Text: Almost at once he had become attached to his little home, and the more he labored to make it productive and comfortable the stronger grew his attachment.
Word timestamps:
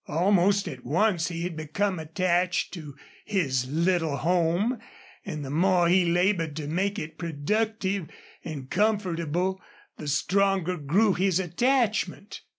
Almost 0.07 0.67
at 0.67 0.83
once 0.83 1.27
he 1.27 1.43
had 1.43 1.55
become 1.55 1.99
attached 1.99 2.73
to 2.73 2.95
his 3.23 3.69
little 3.69 4.17
home, 4.17 4.79
and 5.23 5.45
the 5.45 5.51
more 5.51 5.89
he 5.89 6.05
labored 6.05 6.55
to 6.55 6.65
make 6.65 6.97
it 6.97 7.19
productive 7.19 8.07
and 8.43 8.67
comfortable 8.67 9.61
the 9.97 10.07
stronger 10.07 10.77
grew 10.77 11.13
his 11.13 11.39
attachment. 11.39 12.41